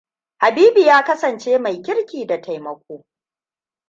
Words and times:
Habibu 0.39 0.79
ya 0.79 1.03
kasance 1.03 1.57
mai 1.59 1.81
kirki 1.81 2.25
da 2.25 2.41
taimako. 2.41 3.05